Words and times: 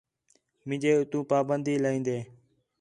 مینجے 0.67 0.91
اُتّوں 0.99 1.23
پابندی 1.31 1.73
لائین٘دے 1.83 2.17